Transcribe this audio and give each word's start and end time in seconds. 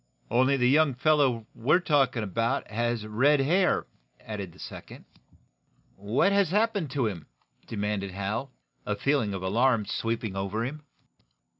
"Only 0.31 0.57
the 0.57 0.67
young 0.67 0.95
feller 0.95 1.45
we're 1.53 1.79
talkin' 1.79 2.23
about 2.23 2.67
has 2.71 3.05
red 3.05 3.39
hair," 3.39 3.85
added 4.19 4.51
the 4.51 4.57
second. 4.57 5.05
"What 5.95 6.31
has 6.31 6.49
happened 6.49 6.89
to 6.93 7.05
him?" 7.05 7.27
demanded 7.67 8.09
Hal, 8.09 8.51
a 8.83 8.95
feeling 8.95 9.35
of 9.35 9.43
alarm 9.43 9.85
sweeping 9.85 10.35
over 10.35 10.65
him. 10.65 10.81